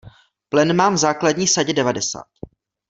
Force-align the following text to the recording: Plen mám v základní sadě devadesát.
Plen 0.49 0.73
mám 0.75 0.93
v 0.93 0.97
základní 0.97 1.47
sadě 1.47 1.73
devadesát. 1.73 2.27